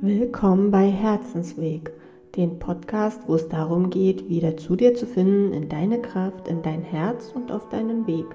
[0.00, 1.90] Willkommen bei Herzensweg,
[2.36, 6.62] den Podcast, wo es darum geht, wieder zu dir zu finden, in deine Kraft, in
[6.62, 8.26] dein Herz und auf deinen Weg.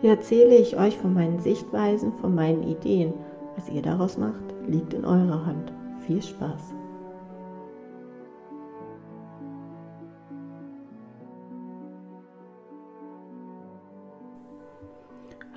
[0.00, 3.12] Hier erzähle ich euch von meinen Sichtweisen, von meinen Ideen.
[3.54, 5.72] Was ihr daraus macht, liegt in eurer Hand.
[6.04, 6.74] Viel Spaß!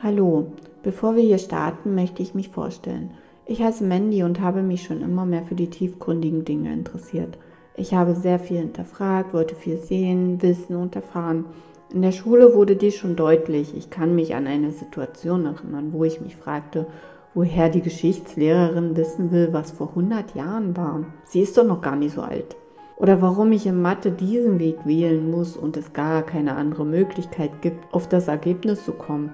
[0.03, 0.51] Hallo,
[0.83, 3.09] bevor wir hier starten, möchte ich mich vorstellen.
[3.49, 7.37] Ich heiße Mandy und habe mich schon immer mehr für die tiefgründigen Dinge interessiert.
[7.75, 11.45] Ich habe sehr viel hinterfragt, wollte viel sehen, wissen und erfahren.
[11.93, 13.73] In der Schule wurde dies schon deutlich.
[13.73, 16.87] Ich kann mich an eine Situation erinnern, wo ich mich fragte,
[17.33, 21.05] woher die Geschichtslehrerin wissen will, was vor 100 Jahren war.
[21.23, 22.57] Sie ist doch noch gar nicht so alt.
[22.97, 27.61] Oder warum ich in Mathe diesen Weg wählen muss und es gar keine andere Möglichkeit
[27.61, 29.31] gibt, auf das Ergebnis zu kommen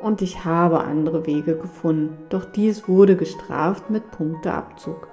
[0.00, 5.08] und ich habe andere Wege gefunden, doch dies wurde gestraft mit Punkteabzug.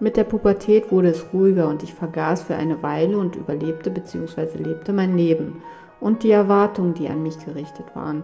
[0.00, 4.58] Mit der Pubertät wurde es ruhiger und ich vergaß für eine Weile und überlebte bzw.
[4.58, 5.62] lebte mein Leben
[6.00, 8.22] und die Erwartungen, die an mich gerichtet waren.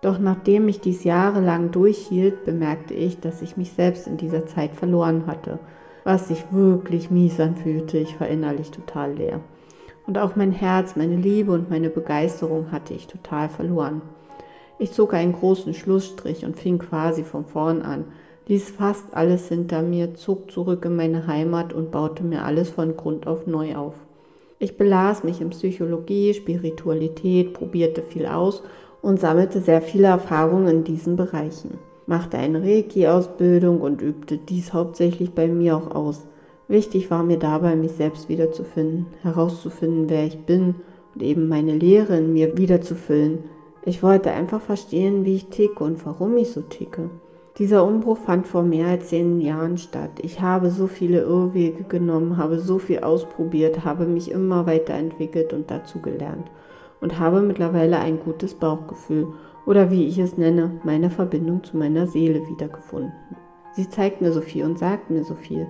[0.00, 4.74] Doch nachdem ich dies jahrelang durchhielt, bemerkte ich, dass ich mich selbst in dieser Zeit
[4.74, 5.60] verloren hatte,
[6.02, 7.98] was sich wirklich mies anfühlte.
[7.98, 9.40] Ich war innerlich total leer.
[10.06, 14.02] Und auch mein Herz, meine Liebe und meine Begeisterung hatte ich total verloren.
[14.78, 18.06] Ich zog einen großen Schlussstrich und fing quasi von vorn an,
[18.48, 22.96] ließ fast alles hinter mir, zog zurück in meine Heimat und baute mir alles von
[22.96, 23.94] Grund auf neu auf.
[24.58, 28.62] Ich belas mich in Psychologie, Spiritualität, probierte viel aus
[29.00, 35.32] und sammelte sehr viele Erfahrungen in diesen Bereichen, machte eine Reiki-Ausbildung und übte dies hauptsächlich
[35.32, 36.26] bei mir auch aus.
[36.66, 40.76] Wichtig war mir dabei, mich selbst wiederzufinden, herauszufinden, wer ich bin
[41.14, 43.44] und eben meine Lehre in mir wiederzufüllen,
[43.86, 47.10] ich wollte einfach verstehen, wie ich ticke und warum ich so ticke.
[47.58, 50.10] Dieser Umbruch fand vor mehr als zehn Jahren statt.
[50.22, 55.70] Ich habe so viele Irrwege genommen, habe so viel ausprobiert, habe mich immer weiterentwickelt und
[55.70, 56.50] dazu gelernt
[57.00, 59.28] und habe mittlerweile ein gutes Bauchgefühl
[59.66, 63.12] oder wie ich es nenne, meine Verbindung zu meiner Seele wiedergefunden.
[63.72, 65.66] Sie zeigt mir so viel und sagt mir so viel.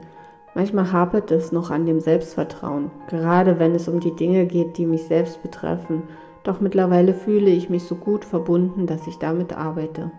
[0.54, 4.86] Manchmal hapert es noch an dem Selbstvertrauen, gerade wenn es um die Dinge geht, die
[4.86, 6.04] mich selbst betreffen
[6.44, 10.12] doch mittlerweile fühle ich mich so gut verbunden, dass ich damit arbeite.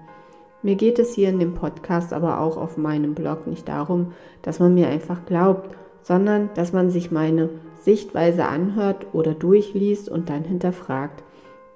[0.64, 4.60] Mir geht es hier in dem Podcast aber auch auf meinem Blog nicht darum, dass
[4.60, 5.70] man mir einfach glaubt,
[6.02, 7.50] sondern dass man sich meine
[7.82, 11.24] Sichtweise anhört oder durchliest und dann hinterfragt.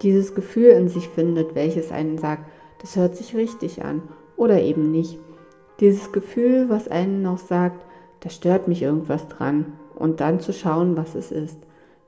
[0.01, 2.49] Dieses Gefühl in sich findet, welches einen sagt,
[2.81, 4.01] das hört sich richtig an
[4.35, 5.19] oder eben nicht.
[5.79, 7.85] Dieses Gefühl, was einen noch sagt,
[8.21, 11.59] da stört mich irgendwas dran und dann zu schauen, was es ist.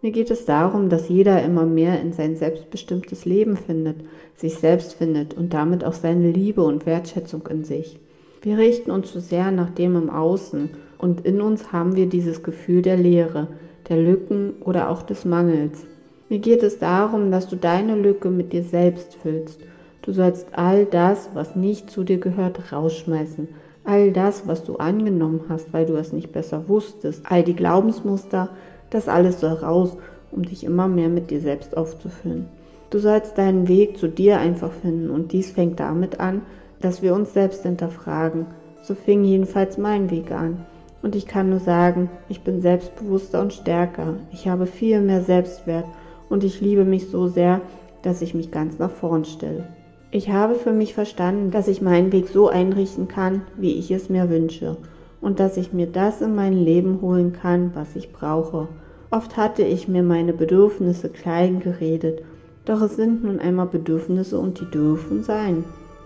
[0.04, 3.98] Mir geht es darum, dass jeder immer mehr in sein selbstbestimmtes Leben findet,
[4.36, 8.00] sich selbst findet und damit auch seine Liebe und Wertschätzung in sich.
[8.42, 12.42] Wir richten uns zu sehr nach dem im Außen und in uns haben wir dieses
[12.42, 13.50] Gefühl der Leere,
[13.90, 15.86] der Lücken oder auch des Mangels.
[16.30, 19.60] Mir geht es darum, dass du deine Lücke mit dir selbst füllst.
[20.02, 23.50] Du sollst all das, was nicht zu dir gehört, rausschmeißen.
[23.84, 27.24] All das, was du angenommen hast, weil du es nicht besser wusstest.
[27.30, 28.50] All die Glaubensmuster,
[28.92, 29.98] das alles soll raus,
[30.32, 32.46] um dich immer mehr mit dir selbst aufzufüllen.
[32.92, 36.42] Du sollst deinen Weg zu dir einfach finden und dies fängt damit an,
[36.82, 38.46] dass wir uns selbst hinterfragen.
[38.84, 40.66] So fing jedenfalls mein Weg an.
[41.02, 44.16] Und ich kann nur sagen, ich bin selbstbewusster und stärker.
[44.32, 45.86] Ich habe viel mehr Selbstwert
[46.30, 47.62] und ich liebe mich so sehr,
[48.04, 49.68] dass ich mich ganz nach vorn stelle.
[50.12, 54.10] Ich habe für mich verstanden, dass ich meinen Weg so einrichten kann, wie ich es
[54.10, 54.76] mir wünsche
[55.22, 58.68] und dass ich mir das in mein Leben holen kann, was ich brauche.
[59.12, 62.24] Oft hatte ich mir meine Bedürfnisse klein geredet,
[62.64, 65.66] doch es sind nun einmal Bedürfnisse und die dürfen sein.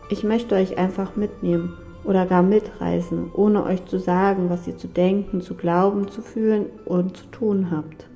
[0.10, 4.88] Ich möchte euch einfach mitnehmen oder gar mitreißen, ohne euch zu sagen, was ihr zu
[4.88, 8.08] denken, zu glauben, zu fühlen und zu tun habt.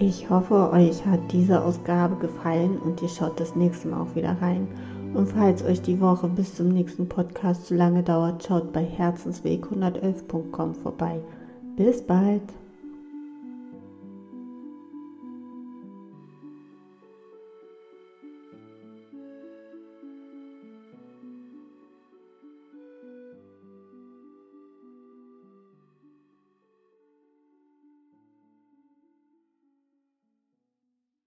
[0.00, 4.36] Ich hoffe, euch hat diese Ausgabe gefallen und ihr schaut das nächste Mal auch wieder
[4.40, 4.66] rein.
[5.14, 10.74] Und falls euch die Woche bis zum nächsten Podcast zu lange dauert, schaut bei herzensweg111.com
[10.74, 11.20] vorbei.
[11.76, 12.42] Bis bald!